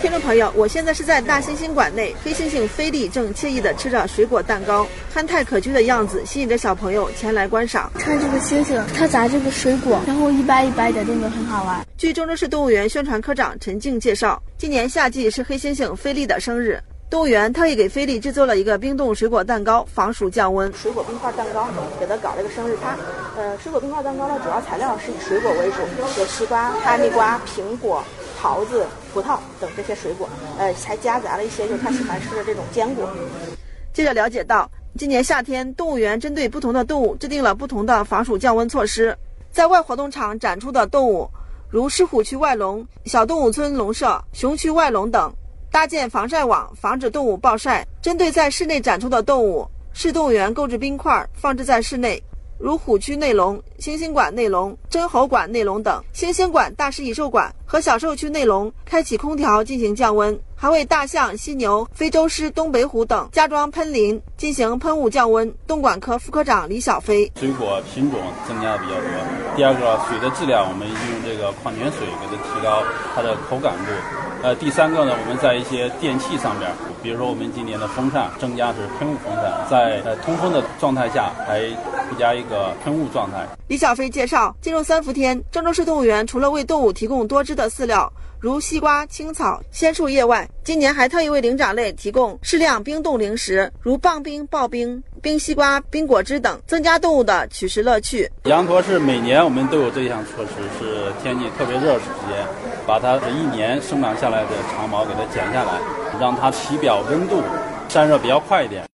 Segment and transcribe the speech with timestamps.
[0.00, 7.90] 听众朋友，我现在是在大猩猩馆内，黑猩猩菲利正惬意地吃着水果蛋糕，憨态可掬的样子吸引着小朋友前来观赏。
[7.98, 11.84] 看这个猩猩，它砸这个水果，然后一掰一掰的动作很好玩。
[11.96, 16.80] 据郑州市动物园宣传科长陈静介绍，今年夏季是黑猩猩菲利的生日，
[17.10, 20.72] 动物园特意给菲利制作了一个冰冻水果蛋糕，防暑降温。
[20.74, 21.68] 水果冰块蛋糕
[21.98, 22.96] 给他搞了个生日趴。
[23.36, 25.78] 呃，水果冰块蛋糕的主要材料是以水果为主，
[26.20, 28.04] 有西瓜、哈密瓜、苹果。
[28.40, 30.28] 桃子、葡萄等这些水果，
[30.58, 33.10] 呃，还夹杂了一些就是他喜欢吃的这种坚果。
[33.92, 39.16] 记者了解到，今年夏天，动物园针对不同的动物制定了不同的防暑降温措施。
[39.50, 41.28] 在外活动场展出的动物，
[41.68, 45.34] 如狮虎区外笼、小动物村笼舍、熊区外笼等，
[45.72, 47.84] 搭建防晒网，防止动物暴晒。
[48.00, 52.22] 针对在室内展出的动物，市动物园购置冰块，放置在室内。
[52.58, 65.54] 如虎区内龙、猩猩馆内龙、真猴馆内龙等，猩猩馆、大食蚁兽馆和小兽区内龙开启空调进行降温，还为大象、犀牛、非洲狮、东北虎等加装喷淋进行喷雾降温。
[65.68, 69.04] 动管科副科长李小飞：水果品种增加的比较多。
[69.56, 72.82] 第二个，水的质量，我们用这个矿泉水给它提高
[73.14, 73.92] 它的口感度。
[74.40, 76.70] 呃，第三个呢，我们在一些电器上面，
[77.02, 81.58] 比如说我们今年的风扇增加是喷雾风扇，在呃通风的状态下还
[82.08, 83.46] 附加一个喷雾状态。
[83.68, 98.30] 李小飞介绍，进入三伏天，郑州市动物园除了为动物提供多汁的饲料，如西瓜、青草、鲜树叶外，今年还特意为灵长类提供适量冰冻零食，如棒冰、刨冰、冰西瓜、冰果汁等，增加动物的取食乐趣。
[98.44, 102.46] 羊驼是每年我们都有这项措施，是天气特别热时间，
[102.86, 105.78] 把它这一年生长下来的长毛给它剪下来，
[106.20, 107.42] 让它体表温度
[107.88, 108.86] 散热比较快一点。